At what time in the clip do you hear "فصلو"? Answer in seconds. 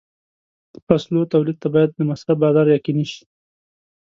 0.87-1.21